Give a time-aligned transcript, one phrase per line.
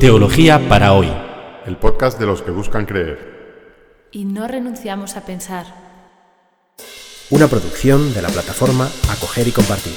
[0.00, 1.12] Teología para hoy.
[1.66, 4.08] El podcast de los que buscan creer.
[4.10, 5.66] Y no renunciamos a pensar.
[7.28, 9.92] Una producción de la plataforma Acoger y Compartir.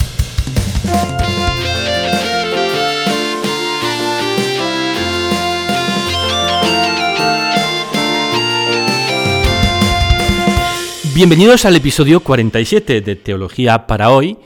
[11.15, 14.37] Bienvenidos al episodio 47 de Teología para hoy,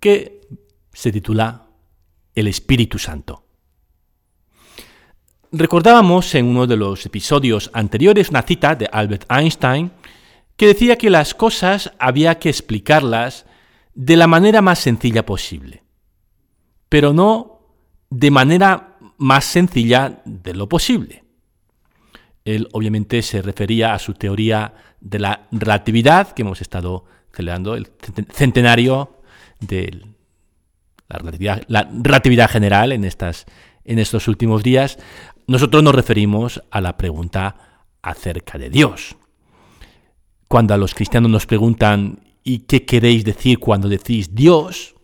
[0.00, 0.41] que
[0.92, 1.66] se titula
[2.34, 3.44] El Espíritu Santo.
[5.50, 9.92] Recordábamos en uno de los episodios anteriores una cita de Albert Einstein
[10.56, 13.44] que decía que las cosas había que explicarlas
[13.94, 15.82] de la manera más sencilla posible,
[16.88, 17.60] pero no
[18.08, 21.24] de manera más sencilla de lo posible.
[22.44, 27.88] Él obviamente se refería a su teoría de la relatividad, que hemos estado celebrando, el
[28.32, 29.20] centenario
[29.60, 30.06] de
[31.12, 33.46] la relatividad, la relatividad general en, estas,
[33.84, 34.98] en estos últimos días.
[35.46, 39.16] Nosotros nos referimos a la pregunta acerca de Dios.
[40.48, 44.94] Cuando a los cristianos nos preguntan, ¿y qué queréis decir cuando decís Dios?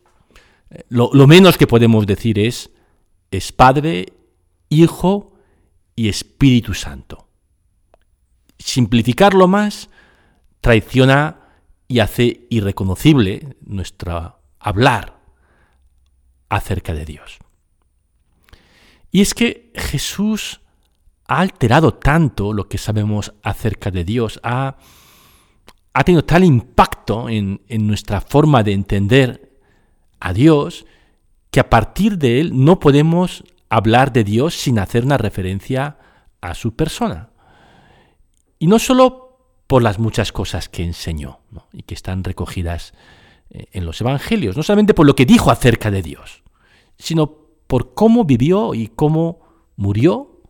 [0.88, 2.70] Lo, lo menos que podemos decir es,
[3.30, 4.12] es Padre,
[4.68, 5.32] Hijo
[5.96, 7.28] y Espíritu Santo
[8.58, 9.88] simplificarlo más
[10.60, 11.40] traiciona
[11.86, 15.17] y hace irreconocible nuestro hablar
[16.48, 17.38] acerca de Dios.
[19.10, 20.60] Y es que Jesús
[21.26, 24.76] ha alterado tanto lo que sabemos acerca de Dios, ha,
[25.92, 29.58] ha tenido tal impacto en, en nuestra forma de entender
[30.20, 30.86] a Dios,
[31.50, 35.98] que a partir de él no podemos hablar de Dios sin hacer una referencia
[36.40, 37.30] a su persona.
[38.58, 39.28] Y no solo
[39.66, 41.40] por las muchas cosas que enseñó
[41.72, 42.94] y que están recogidas
[43.50, 46.37] eh, en los evangelios, no solamente por lo que dijo acerca de Dios,
[46.98, 49.40] sino por cómo vivió y cómo
[49.76, 50.42] murió.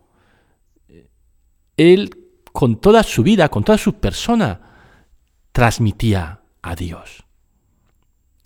[1.77, 2.11] Él
[2.53, 4.61] con toda su vida, con toda su persona,
[5.53, 7.25] transmitía a Dios.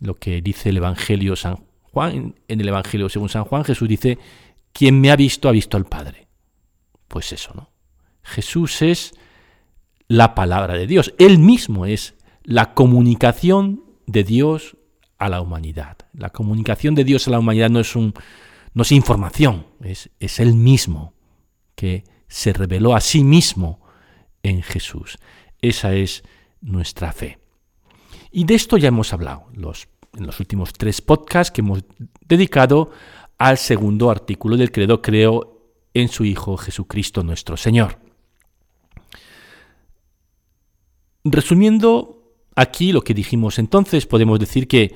[0.00, 4.18] Lo que dice el Evangelio San Juan, en el Evangelio según San Juan, Jesús dice,
[4.72, 6.28] quien me ha visto ha visto al Padre.
[7.08, 7.70] Pues eso, ¿no?
[8.22, 9.14] Jesús es
[10.08, 11.14] la palabra de Dios.
[11.18, 12.14] Él mismo es
[12.44, 14.76] la comunicación de Dios
[15.24, 15.96] a la humanidad.
[16.14, 18.12] La comunicación de Dios a la humanidad no es, un,
[18.74, 21.14] no es información, es, es Él mismo
[21.74, 23.80] que se reveló a sí mismo
[24.42, 25.18] en Jesús.
[25.60, 26.24] Esa es
[26.60, 27.38] nuestra fe.
[28.32, 31.84] Y de esto ya hemos hablado los, en los últimos tres podcasts que hemos
[32.26, 32.90] dedicado
[33.38, 37.98] al segundo artículo del credo, creo en su Hijo Jesucristo nuestro Señor.
[41.24, 42.22] Resumiendo
[42.56, 44.94] aquí lo que dijimos entonces, podemos decir que, que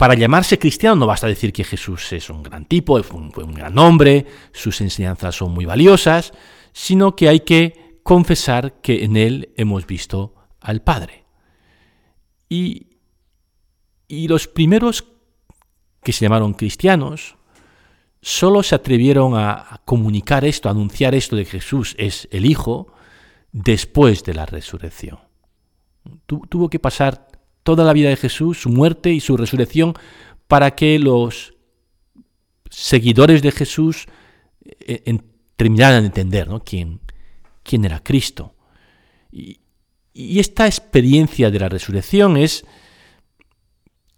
[0.00, 3.76] para llamarse cristiano no basta decir que Jesús es un gran tipo, fue un, gran
[3.76, 6.32] hombre, sus enseñanzas son muy valiosas,
[6.72, 11.26] sino que hay que confesar que en él hemos visto al Padre.
[12.48, 12.86] Y,
[14.08, 15.04] los primeros
[16.02, 17.36] que se llamaron cristianos
[18.22, 22.90] solo se atrevieron a comunicar esto, a anunciar esto de Jesús es el Hijo,
[23.52, 25.18] después de la resurrección.
[26.26, 27.29] tuvo que pasar
[27.62, 29.94] toda la vida de Jesús, su muerte y su resurrección,
[30.48, 31.54] para que los
[32.70, 34.06] seguidores de Jesús
[34.62, 35.18] eh,
[35.56, 37.00] terminaran de entender quién,
[37.62, 38.54] quién era Cristo.
[39.30, 39.60] Y,
[40.12, 42.64] esta experiencia de la resurrección es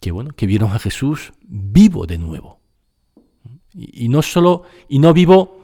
[0.00, 2.60] que, bueno, que vieron a Jesús vivo de nuevo.
[3.74, 5.62] Y, no solo, y no vivo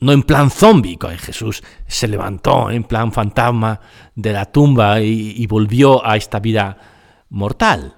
[0.00, 3.80] no en plan zombie, Jesús se levantó en plan fantasma
[4.14, 6.97] de la tumba y, volvió a esta vida
[7.28, 7.96] mortal,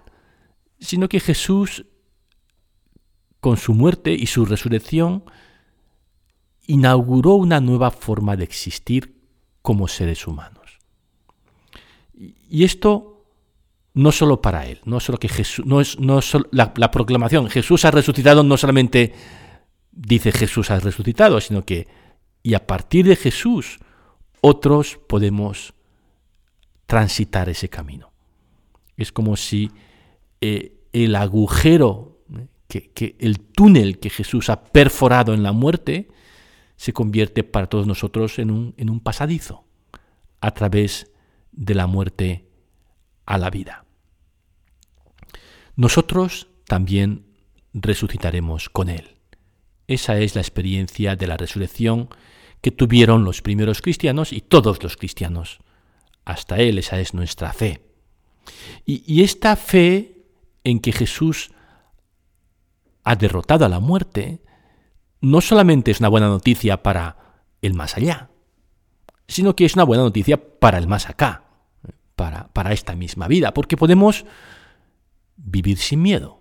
[0.78, 1.86] sino que Jesús,
[3.40, 5.24] con su muerte y su resurrección,
[6.66, 9.16] inauguró una nueva forma de existir
[9.62, 10.78] como seres humanos.
[12.14, 13.24] Y esto
[13.94, 16.20] no solo para él, no solo que Jesús, no es, no
[16.52, 19.14] la, la proclamación, Jesús ha resucitado no solamente
[19.92, 21.88] dice Jesús ha resucitado, sino que,
[22.42, 23.78] y a partir de Jesús,
[24.40, 25.74] otros podemos
[26.86, 28.09] transitar ese camino.
[29.00, 29.70] Es como si
[30.42, 32.90] eh, el agujero, ¿eh?
[32.94, 36.08] que, el túnel que Jesús ha perforado en la muerte,
[36.76, 39.64] se convierte para todos nosotros en un, en un pasadizo
[40.42, 41.10] a través
[41.52, 42.46] de la muerte
[43.24, 43.86] a la vida.
[45.76, 47.24] Nosotros también
[47.72, 49.16] resucitaremos con Él.
[49.86, 52.10] Esa es la experiencia de la resurrección
[52.60, 55.58] que tuvieron los primeros cristianos y todos los cristianos.
[56.26, 57.89] Hasta Él, esa es nuestra fe.
[58.84, 60.24] Y, esta fe
[60.64, 61.50] en que Jesús
[63.04, 64.42] ha derrotado a la muerte,
[65.20, 67.16] no solamente es una buena noticia para
[67.62, 68.30] el más allá,
[69.28, 71.44] sino que es una buena noticia para el más acá,
[72.16, 74.24] para, para esta misma vida, porque podemos
[75.36, 76.40] vivir sin miedo.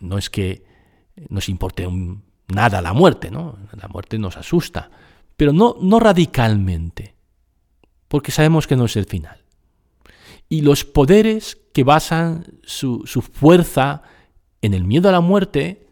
[0.00, 0.64] No es que
[1.28, 1.88] nos importe
[2.48, 3.58] nada la muerte, ¿no?
[3.72, 4.90] La muerte nos asusta,
[5.36, 7.14] pero no, no radicalmente,
[8.08, 9.43] porque sabemos que no es el final.
[10.54, 14.02] Y los poderes que basan su, su fuerza
[14.62, 15.88] en el miedo a la muerte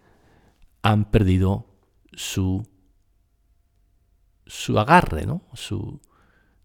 [0.82, 1.66] han perdido
[2.12, 2.64] su,
[4.46, 5.42] su agarre, ¿no?
[5.54, 6.00] Su,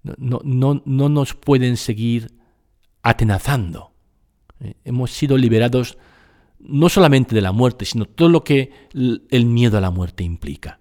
[0.04, 2.38] no, no, no nos pueden seguir
[3.02, 3.94] atenazando.
[4.60, 5.98] Eh, hemos sido liberados
[6.60, 10.80] no solamente de la muerte, sino todo lo que el miedo a la muerte implica.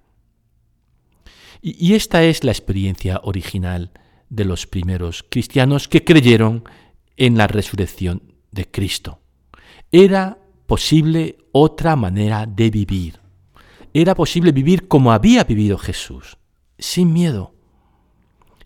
[1.63, 3.91] Y, esta es la experiencia original
[4.29, 6.65] de los primeros cristianos que creyeron
[7.17, 9.21] en la resurrección de Cristo.
[9.93, 13.21] Era posible otra manera de vivir.
[13.95, 16.37] Era posible vivir como había vivido Jesús,
[16.79, 17.55] sin miedo.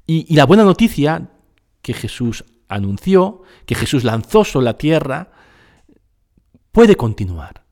[0.06, 1.30] Y, y la buena noticia
[1.82, 5.32] que Jesús anunció, que Jesús lanzó sobre la tierra,
[6.72, 7.64] puede continuar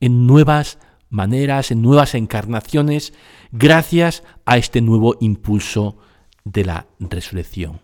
[0.00, 0.78] en nuevas
[1.10, 3.12] maneras, en nuevas encarnaciones,
[3.52, 5.98] gracias a este nuevo impulso
[6.44, 7.80] de la resurrección.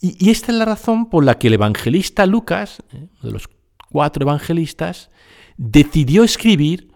[0.00, 3.48] Y, esta es la razón por la que el evangelista Lucas, uno de los
[3.90, 5.10] cuatro evangelistas,
[5.56, 6.92] decidió escribir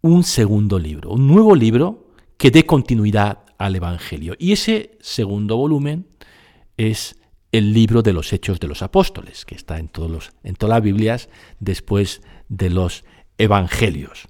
[0.00, 4.34] un segundo libro, un nuevo libro que dé continuidad al Evangelio.
[4.38, 6.06] Y ese segundo volumen
[6.76, 7.16] es
[7.52, 9.90] el libro de los Hechos de los Apóstoles, que está en,
[10.44, 13.04] en todas las Biblias después de los
[13.38, 14.28] Evangelios.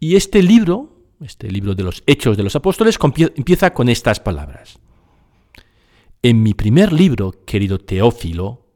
[0.00, 2.98] Y este libro, este libro de los Hechos de los Apóstoles,
[3.36, 4.78] empieza con estas palabras.
[6.24, 8.66] En mi primer libro, querido Teófilo,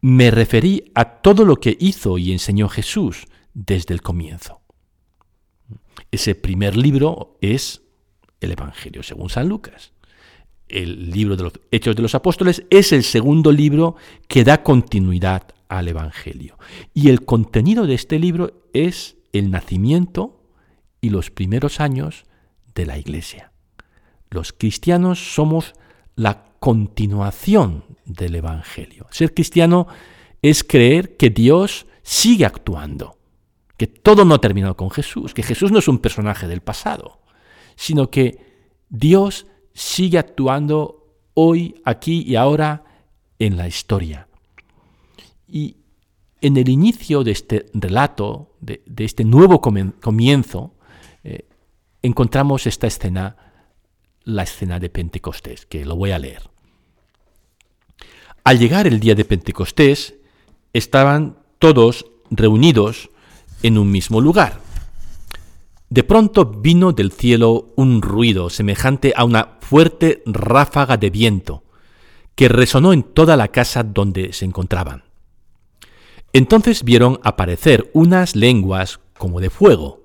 [0.00, 4.60] me referí a todo lo que hizo y enseñó Jesús desde el comienzo.
[6.10, 7.82] Ese primer libro es
[8.40, 9.92] el Evangelio según San Lucas
[10.68, 13.96] el libro de los Hechos de los Apóstoles es el segundo libro
[14.28, 16.58] que da continuidad al Evangelio.
[16.94, 20.42] Y el contenido de este libro es el nacimiento
[21.00, 22.24] y los primeros años
[22.74, 23.52] de la Iglesia.
[24.30, 25.74] Los cristianos somos
[26.16, 29.06] la continuación del Evangelio.
[29.10, 29.86] Ser cristiano
[30.42, 33.16] es creer que Dios sigue actuando,
[33.76, 37.20] que todo no ha terminado con Jesús, que Jesús no es un personaje del pasado,
[37.76, 38.38] sino que
[38.88, 42.84] Dios sigue actuando hoy, aquí y ahora
[43.38, 44.28] en la historia.
[45.46, 45.76] Y
[46.40, 50.74] en el inicio de este relato, de, este nuevo comienzo,
[51.24, 51.48] eh,
[52.02, 53.36] encontramos esta escena,
[54.28, 56.42] la escena de Pentecostés, que lo voy a leer.
[58.44, 60.16] Al llegar el día de Pentecostés,
[60.74, 63.08] estaban todos reunidos
[63.62, 64.60] en un mismo lugar.
[65.88, 71.64] De pronto vino del cielo un ruido semejante a una fuerte ráfaga de viento
[72.34, 75.04] que resonó en toda la casa donde se encontraban.
[76.34, 80.04] Entonces vieron aparecer unas lenguas como de fuego,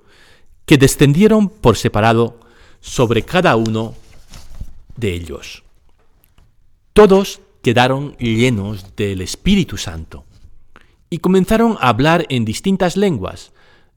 [0.65, 2.39] que descendieron por separado
[2.79, 3.95] sobre cada uno
[4.95, 5.63] de ellos.
[6.93, 10.25] Todos quedaron llenos del Espíritu Santo
[11.09, 13.53] y comenzaron a hablar en distintas lenguas,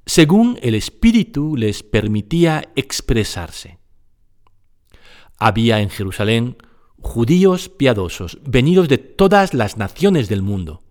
[0.07, 3.79] según el Espíritu les permitía expresarse.
[5.39, 6.57] Había en Jerusalén
[7.01, 10.83] judíos piadosos, venidos de todas las naciones del mundo.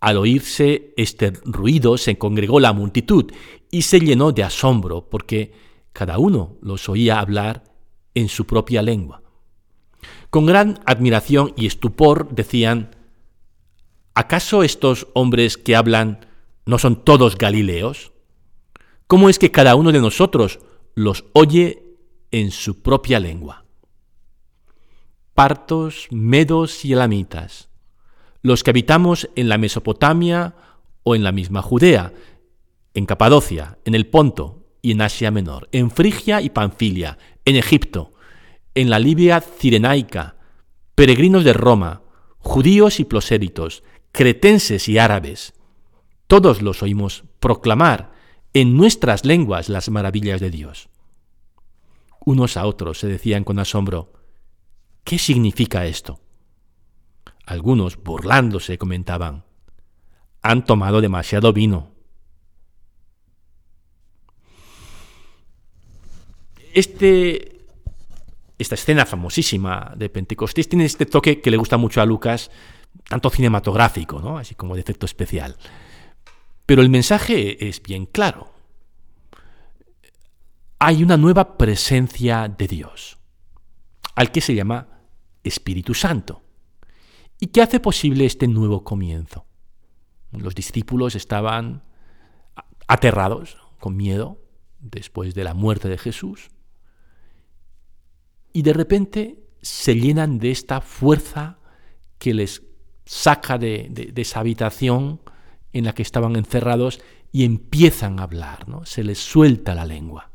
[0.00, 3.32] Al oírse este ruido se congregó la multitud
[3.70, 5.52] y se llenó de asombro, porque
[5.92, 7.64] cada uno los oía hablar
[8.14, 9.22] en su propia lengua.
[10.30, 12.96] Con gran admiración y estupor decían,
[14.14, 16.30] ¿acaso estos hombres que hablan
[16.70, 18.12] ¿No son todos galileos?
[19.08, 20.60] ¿Cómo es que cada uno de nosotros
[20.94, 21.82] los oye
[22.30, 23.64] en su propia lengua?
[25.34, 27.70] Partos, medos y elamitas,
[28.42, 30.54] los que habitamos en la Mesopotamia
[31.02, 32.12] o en la misma Judea,
[32.94, 38.12] en Capadocia, en el Ponto y en Asia Menor, en Frigia y Panfilia, en Egipto,
[38.74, 40.36] en la Libia cirenaica,
[40.94, 42.02] peregrinos de Roma,
[42.38, 43.82] judíos y proséritos,
[44.12, 45.54] cretenses y árabes,
[46.26, 48.12] todos los oímos proclamar
[48.52, 50.88] en nuestras lenguas las maravillas de Dios.
[52.24, 54.12] Unos a otros se decían con asombro,
[55.04, 56.20] ¿qué significa esto?
[57.46, 59.44] Algunos, burlándose, comentaban,
[60.42, 61.92] han tomado demasiado vino.
[66.74, 67.66] Este,
[68.58, 72.50] esta escena famosísima de Pentecostés tiene este toque que le gusta mucho a Lucas,
[73.08, 75.56] tanto cinematográfico, así como de efecto especial.
[76.66, 78.52] Pero el mensaje es bien claro.
[80.78, 83.18] Hay una nueva presencia de Dios,
[84.14, 84.88] al que se llama
[85.42, 86.42] Espíritu Santo,
[87.38, 89.46] y que hace posible este nuevo comienzo.
[90.32, 91.82] Los discípulos estaban
[92.86, 94.38] aterrados, con miedo,
[94.78, 96.50] después de la muerte de Jesús,
[98.52, 101.58] y de repente se llenan de esta fuerza
[102.18, 102.62] que les
[103.04, 105.20] saca de, esa habitación
[105.72, 107.00] en la que estaban encerrados
[107.32, 108.84] y empiezan a hablar, ¿no?
[108.84, 110.30] se les suelta la lengua.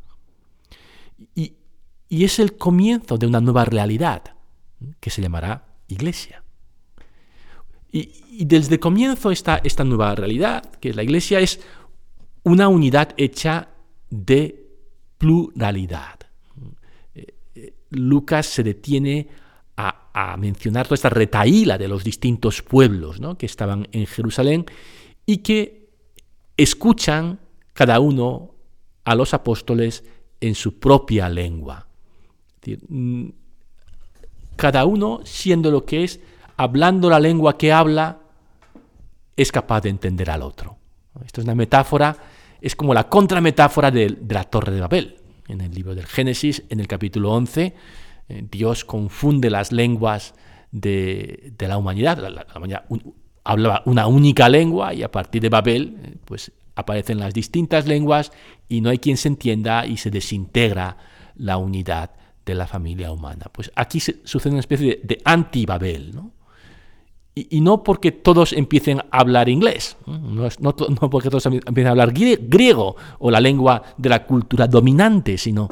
[1.35, 1.53] Y,
[2.09, 4.35] es el comienzo de una nueva realidad
[4.99, 6.43] que se llamará iglesia.
[7.91, 11.59] Y, desde el comienzo esta, esta nueva realidad, que es la iglesia, es
[12.43, 13.69] una unidad hecha
[14.09, 14.65] de
[15.17, 16.24] pluralidad.
[17.95, 19.27] Lucas se detiene
[19.77, 24.65] a, mencionar toda esta retaíla de los distintos pueblos que estaban en Jerusalén
[25.25, 25.89] y que
[26.55, 27.39] escuchan
[27.73, 28.51] cada uno
[29.03, 30.05] a los apóstoles
[30.39, 31.87] en su propia lengua.
[32.87, 33.27] Mm,
[34.55, 36.21] cada uno, siendo lo que es,
[36.55, 38.19] hablando la lengua que habla,
[39.35, 40.77] es capaz de entender al otro.
[41.25, 42.15] Esto es una metáfora,
[42.61, 46.63] es como la contrametáfora de, de la Torre de Babel en el libro del Génesis,
[46.69, 47.75] en el capítulo 11,
[48.27, 50.33] eh, Dios confunde las lenguas
[50.71, 52.17] de, la humanidad.
[52.17, 52.85] La, humanidad
[53.43, 58.31] hablaba una única lengua y a partir de Babel eh, pues aparecen las distintas lenguas
[58.67, 60.97] y no hay quien se entienda y se desintegra
[61.35, 62.11] la unidad
[62.45, 63.45] de la familia humana.
[63.51, 66.31] Pues aquí sucede una especie de, anti-Babel, ¿no?
[67.37, 72.13] Y, no porque todos empiecen a hablar inglés, no, no, porque todos empiecen a hablar
[72.13, 75.67] griego o la lengua de la cultura dominante, sino,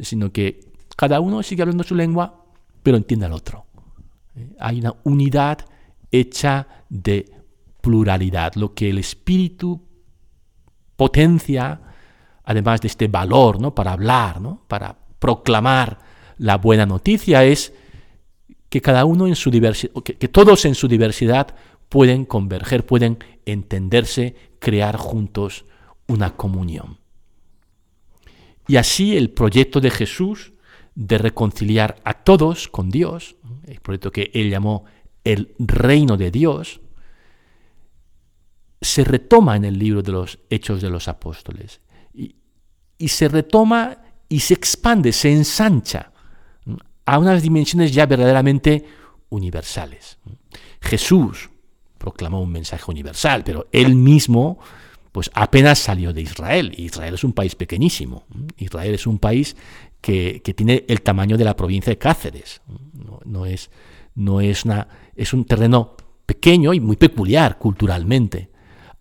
[0.00, 0.60] sino que
[0.94, 2.44] cada uno sigue hablando su lengua,
[2.84, 3.66] pero entiende al otro.
[4.36, 5.58] Eh, hay una unidad
[6.12, 7.32] hecha de
[7.80, 9.80] pluralidad, lo que el espíritu
[10.96, 11.80] potencia,
[12.44, 13.74] además de este valor ¿no?
[13.74, 14.62] para hablar, ¿no?
[14.68, 15.98] para proclamar
[16.38, 17.72] la buena noticia, es
[18.72, 21.54] que cada uno en su diversidad, que, todos en su diversidad
[21.90, 25.66] pueden converger, pueden entenderse, crear juntos
[26.06, 26.96] una comunión.
[28.66, 30.54] Y así el proyecto de Jesús
[30.94, 33.36] de reconciliar a todos con Dios,
[33.66, 34.86] el proyecto que él llamó
[35.22, 36.80] el reino de Dios,
[38.80, 41.82] se retoma en el libro de los Hechos de los Apóstoles.
[42.14, 42.36] Y,
[42.96, 43.98] y se retoma
[44.30, 46.11] y se expande, se ensancha
[47.06, 48.84] a unas dimensiones ya verdaderamente
[49.28, 50.18] universales.
[50.80, 51.50] Jesús
[51.98, 54.58] proclamó un mensaje universal, pero él mismo
[55.12, 56.72] pues apenas salió de Israel.
[56.76, 58.24] Israel es un país pequeñísimo.
[58.56, 59.56] Israel es un país
[60.00, 62.62] que, tiene el tamaño de la provincia de Cáceres.
[63.24, 63.70] No, es,
[64.14, 64.64] no es,
[65.14, 68.50] es un terreno pequeño y muy peculiar culturalmente.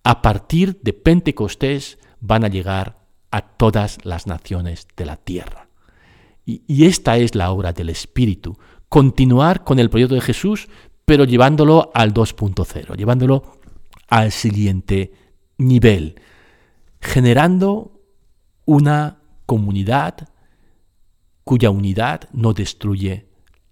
[0.03, 2.99] A partir de Pentecostés van a llegar
[3.31, 5.69] a todas las naciones de la tierra.
[6.45, 8.57] Y, esta es la obra del Espíritu,
[8.89, 10.67] continuar con el proyecto de Jesús,
[11.05, 13.59] pero llevándolo al 2.0, llevándolo
[14.07, 15.13] al siguiente
[15.57, 16.19] nivel,
[16.99, 18.01] generando
[18.65, 20.29] una comunidad
[21.43, 23.27] cuya unidad no destruye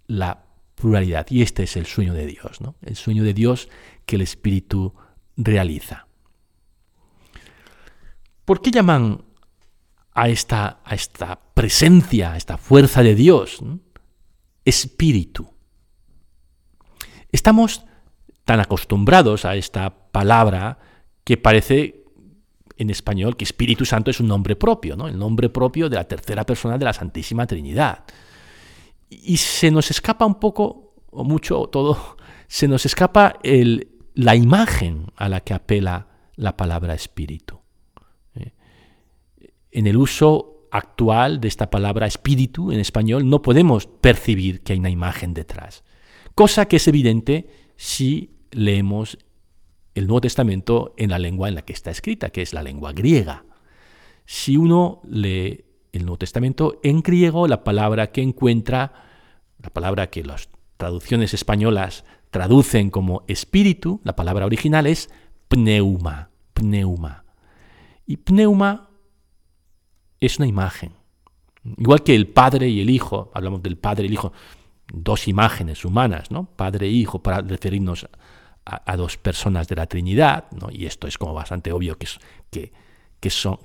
[0.06, 1.26] la pluralidad.
[1.30, 2.74] Y este es el sueño de Dios, ¿no?
[2.82, 3.68] el sueño de Dios
[4.06, 4.94] que el Espíritu
[5.36, 6.06] realiza.
[8.44, 9.22] ¿Por qué llaman
[10.12, 13.60] a esta, a esta presencia, a esta fuerza de Dios,
[14.64, 15.50] espíritu.
[17.32, 17.84] Estamos
[18.44, 20.78] tan acostumbrados a esta palabra
[21.24, 22.04] que parece
[22.76, 25.06] en español que Espíritu Santo es un nombre propio, ¿no?
[25.06, 28.04] el nombre propio de la tercera persona de la Santísima Trinidad.
[29.10, 32.16] Y se nos escapa un poco, o mucho, o todo,
[32.48, 37.59] se nos escapa el, la imagen a la que apela la palabra espíritu
[39.72, 44.78] en el uso actual de esta palabra espíritu en español no podemos percibir que hay
[44.78, 45.84] una imagen detrás.
[46.34, 49.18] Cosa que es evidente si leemos
[49.94, 52.92] el Nuevo Testamento en la lengua en la que está escrita, que es la lengua
[52.92, 53.44] griega.
[54.24, 58.92] Si uno lee el Nuevo Testamento en griego, la palabra que encuentra,
[59.60, 65.10] la palabra que las traducciones españolas traducen como espíritu, la palabra original es
[65.48, 67.24] pneuma, pneuma.
[68.06, 68.89] Y pneuma
[70.20, 70.92] es una imagen.
[71.64, 74.32] Igual que el Padre y el Hijo, hablamos del Padre y el Hijo,
[74.92, 76.44] dos imágenes humanas, ¿no?
[76.44, 78.08] Padre e Hijo, para referirnos
[78.64, 80.68] a, dos personas de la Trinidad, ¿no?
[80.70, 82.20] y esto es como bastante obvio que es,
[83.18, 83.58] que, son,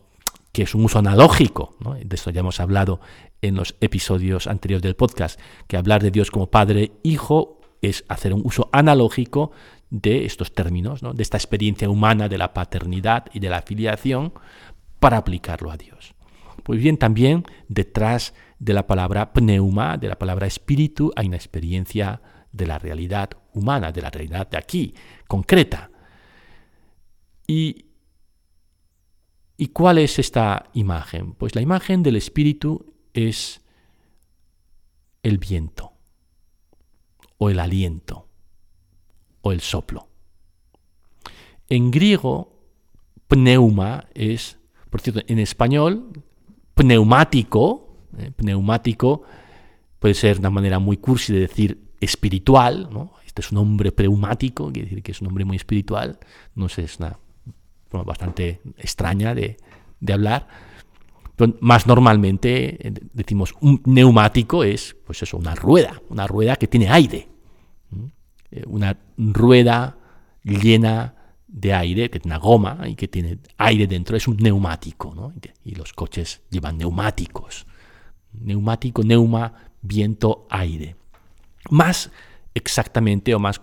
[0.52, 1.94] que es un uso analógico, ¿no?
[1.94, 3.02] de esto ya hemos hablado
[3.42, 8.04] en los episodios anteriores del podcast, que hablar de Dios como Padre e Hijo es
[8.08, 9.52] hacer un uso analógico
[9.92, 14.34] de estos términos, de esta experiencia humana de la paternidad y de la filiación
[15.00, 16.15] para aplicarlo a Dios.
[16.66, 22.24] Pues bien, también detrás de la palabra pneuma, de la palabra espíritu, hay una experiencia
[22.52, 24.96] de la realidad humana, de la realidad de aquí,
[25.28, 25.92] concreta.
[27.46, 27.86] ¿Y,
[29.58, 31.36] ¿Y cuál es esta imagen?
[31.36, 33.62] Pues la imagen del espíritu es
[35.22, 35.94] el viento,
[37.38, 38.28] o el aliento,
[39.42, 40.10] o el soplo.
[41.70, 42.60] En griego,
[43.28, 44.58] pneuma es,
[44.90, 46.24] por cierto, en español,
[46.76, 48.32] pneumático, ¿eh?
[48.36, 49.24] pneumático
[50.00, 53.14] puede ser una manera muy cursi de decir espiritual, ¿no?
[53.26, 56.20] Este es un hombre pneumático, quiere decir que es un hombre muy espiritual,
[56.54, 57.18] no sé, es una
[57.90, 59.58] forma bastante extraña de,
[60.00, 60.48] de hablar.
[61.60, 66.90] Más normalmente eh, decimos un neumático es, pues eso, una rueda, una rueda que tiene
[66.90, 67.28] aire,
[68.52, 69.98] eh, una rueda
[70.44, 71.15] llena
[71.56, 75.32] de aire, que tiene una goma y que tiene aire dentro, es un neumático, ¿no?
[75.64, 77.66] Y los coches llevan neumáticos.
[78.34, 80.98] Neumático, neuma, viento, aire.
[81.70, 82.12] Más
[82.54, 83.62] exactamente o más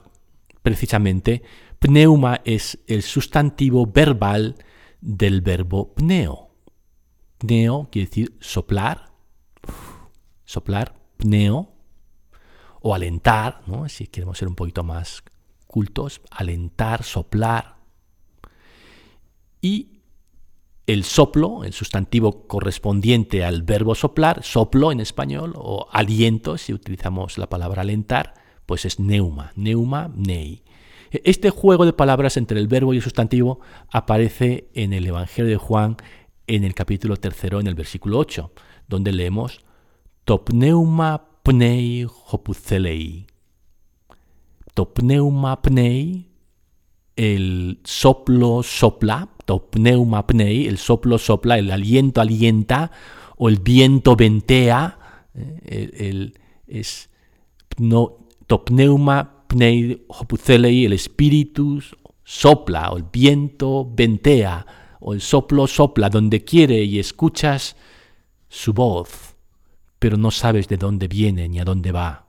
[0.63, 1.43] precisamente,
[1.79, 4.57] pneuma es el sustantivo verbal
[5.03, 6.49] del verbo pneo.
[7.37, 9.13] Pneo quiere decir soplar,
[10.47, 11.75] soplar, pneo,
[12.81, 13.87] o alentar, ¿no?
[13.91, 15.23] si queremos ser un poquito más
[15.67, 17.82] cultos, alentar, soplar.
[19.63, 20.01] Y
[20.87, 27.39] el soplo, el sustantivo correspondiente al verbo soplar, soplo en español, o aliento, si utilizamos
[27.39, 28.35] la palabra alentar,
[28.67, 30.65] pues es neuma, neuma, nei.
[31.11, 35.59] Este juego de palabras entre el verbo y el sustantivo aparece en el Evangelio de
[35.59, 35.97] Juan
[36.47, 38.53] en el capítulo tercero, en el versículo 8,
[38.89, 39.61] donde leemos
[40.25, 43.27] Topneuma pnei hopucelei.
[44.75, 46.31] Topneuma pnei,
[47.17, 52.91] el soplo sopla, topneuma pnei, el soplo sopla, el aliento alienta,
[53.37, 54.99] o el viento ventea,
[55.35, 57.11] eh, el, es
[57.79, 61.81] no, topneuma pnei hopucelei, el espíritu
[62.25, 64.67] sopla, o el viento ventea,
[65.01, 67.77] o el soplo sopla donde quiere y escuchas
[68.49, 69.35] su voz,
[69.99, 72.27] pero no sabes de dónde viene ni a dónde va.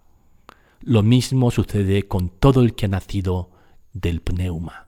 [0.82, 3.52] Lo mismo sucede con todo el que ha nacido
[3.94, 4.88] del pneuma.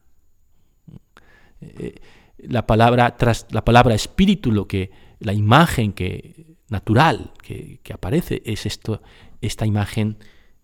[1.61, 1.95] Eh,
[2.37, 8.41] la palabra, tras la palabra espíritu, lo que, la imagen que, natural que, que aparece
[8.45, 9.01] es esto,
[9.41, 10.17] esta imagen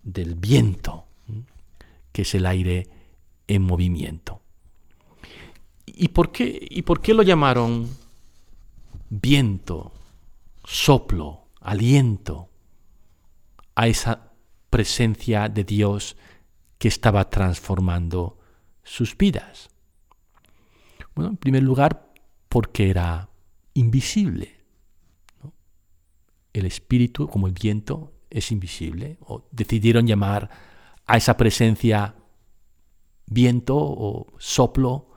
[0.04, 1.06] del viento,
[2.12, 2.90] que es el aire
[3.48, 4.42] en movimiento.
[5.86, 7.90] ¿Y por qué, y por qué lo llamaron
[9.10, 9.92] viento,
[10.64, 12.50] soplo, aliento
[13.76, 14.32] a esa
[14.70, 16.16] presencia de Dios
[16.78, 18.40] que estaba transformando
[18.84, 19.71] sus vidas?
[21.30, 22.12] En primer lugar,
[22.50, 23.30] porque era
[23.74, 24.56] invisible.
[26.54, 29.18] El espíritu, como el viento, es invisible.
[29.22, 30.50] O decidieron llamar
[31.06, 32.16] a esa presencia
[33.28, 35.08] viento o soplo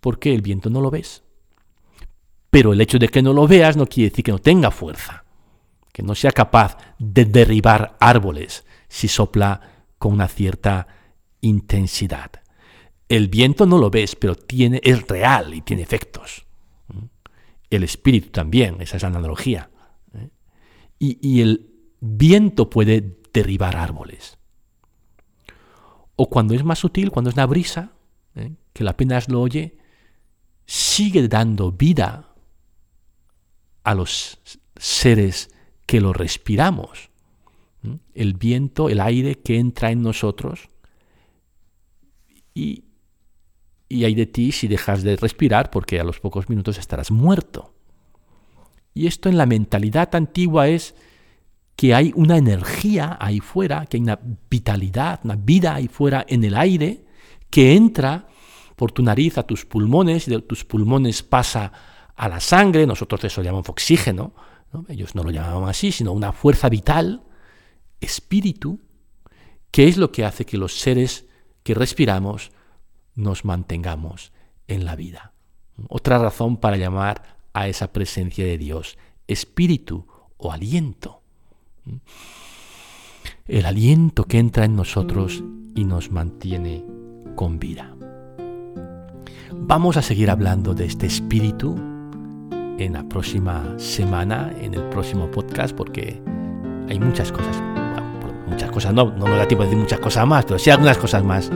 [0.00, 1.22] porque el viento no lo ves.
[2.50, 5.24] Pero el hecho de que no lo veas no quiere decir que no tenga fuerza,
[5.92, 10.86] que no sea capaz de derribar árboles si sopla con una cierta
[11.40, 12.41] intensidad.
[13.12, 16.46] El viento no lo ves, pero tiene, es real y tiene efectos.
[17.68, 19.68] El espíritu también, esa es la analogía.
[20.14, 20.30] ¿eh?
[20.98, 21.68] y el
[22.00, 24.38] viento puede derribar árboles.
[26.16, 27.92] O cuando es más sutil, cuando es una brisa,
[28.34, 28.54] ¿eh?
[28.72, 29.76] que apenas lo oye,
[30.64, 32.32] sigue dando vida
[33.84, 34.38] a los
[34.76, 35.50] seres
[35.84, 37.10] que lo respiramos.
[38.14, 40.70] El viento, el aire que entra en nosotros
[42.54, 42.84] y,
[43.92, 47.74] y hay de ti si dejas de respirar porque a los pocos minutos estarás muerto.
[48.94, 50.94] Y esto en la mentalidad antigua es
[51.76, 54.18] que hay una energía ahí fuera, que hay una
[54.50, 57.04] vitalidad, una vida ahí fuera en el aire,
[57.50, 58.28] que entra
[58.76, 61.72] por tu nariz a tus pulmones y de tus pulmones pasa
[62.16, 64.34] a la sangre, nosotros eso lo llamamos oxígeno,
[64.88, 67.24] ellos no lo llamaban así, sino una fuerza vital,
[68.00, 68.80] espíritu,
[69.70, 71.26] que es lo que hace que los seres
[71.62, 72.52] que respiramos
[73.14, 74.32] nos mantengamos
[74.68, 75.32] en la vida.
[75.88, 81.22] Otra razón para llamar a esa presencia de Dios espíritu o aliento
[83.46, 85.42] el aliento que entra en nosotros
[85.74, 86.84] y nos mantiene
[87.34, 87.94] con vida.
[89.52, 91.76] Vamos a seguir hablando de este espíritu
[92.78, 96.22] en la próxima semana, en el próximo podcast, porque
[96.88, 97.62] hay muchas cosas,
[98.48, 100.98] muchas cosas no, no nos da tiempo de decir muchas cosas más, pero sí algunas
[100.98, 101.50] cosas más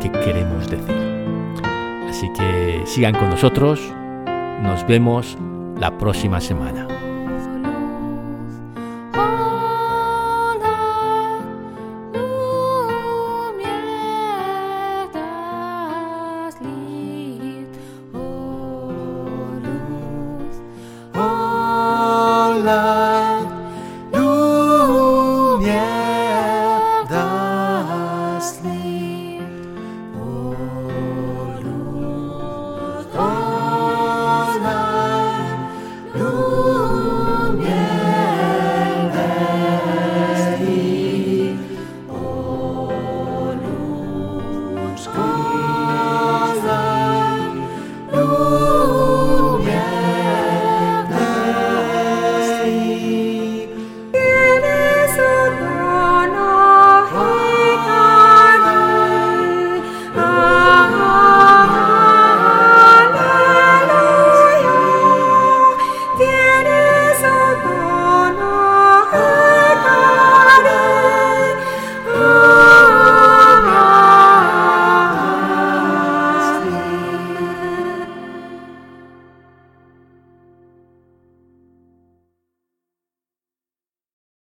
[0.00, 0.96] que queremos decir.
[2.08, 3.80] Así que sigan con nosotros,
[4.62, 5.38] nos vemos
[5.78, 6.88] la próxima semana.